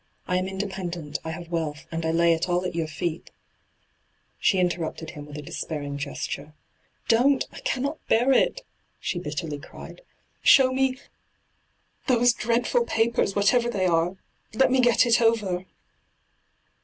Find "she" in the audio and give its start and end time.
4.39-4.57, 8.99-9.19